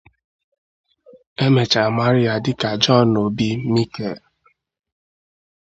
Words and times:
Emechara 1.45 1.87
mara 1.97 2.19
ya 2.27 2.33
dị 2.43 2.53
ka 2.61 2.69
John 2.83 3.09
Obi 3.23 3.49
Mikel. 3.73 4.17